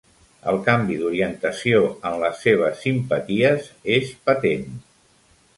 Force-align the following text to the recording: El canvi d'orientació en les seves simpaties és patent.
El 0.51 0.55
canvi 0.67 0.95
d'orientació 1.01 1.83
en 2.11 2.17
les 2.25 2.41
seves 2.47 2.81
simpaties 2.87 3.71
és 4.01 4.15
patent. 4.31 4.67